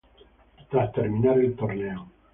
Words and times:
Tras 0.71 0.91
terminar 0.93 1.37
el 1.37 1.55
torneo. 1.55 2.09